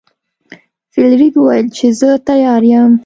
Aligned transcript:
فلیریک 0.91 1.33
وویل 1.37 1.67
چې 1.77 1.87
زه 1.99 2.09
تیار 2.27 2.63
یم. 2.71 2.91